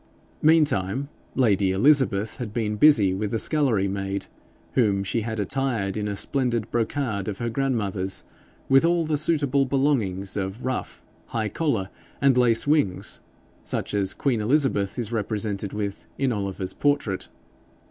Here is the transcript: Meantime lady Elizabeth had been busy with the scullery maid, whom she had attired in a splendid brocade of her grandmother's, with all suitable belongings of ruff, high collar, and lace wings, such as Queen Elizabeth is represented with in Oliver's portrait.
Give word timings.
Meantime 0.41 1.09
lady 1.35 1.71
Elizabeth 1.71 2.37
had 2.37 2.51
been 2.51 2.75
busy 2.75 3.13
with 3.13 3.29
the 3.29 3.37
scullery 3.37 3.87
maid, 3.87 4.25
whom 4.73 5.03
she 5.03 5.21
had 5.21 5.39
attired 5.39 5.95
in 5.95 6.07
a 6.07 6.15
splendid 6.15 6.71
brocade 6.71 7.27
of 7.27 7.37
her 7.37 7.51
grandmother's, 7.51 8.23
with 8.67 8.83
all 8.83 9.05
suitable 9.15 9.63
belongings 9.63 10.35
of 10.35 10.65
ruff, 10.65 11.03
high 11.27 11.49
collar, 11.49 11.87
and 12.19 12.35
lace 12.35 12.65
wings, 12.65 13.21
such 13.63 13.93
as 13.93 14.15
Queen 14.15 14.41
Elizabeth 14.41 14.97
is 14.97 15.11
represented 15.11 15.71
with 15.71 16.07
in 16.17 16.31
Oliver's 16.31 16.73
portrait. 16.73 17.29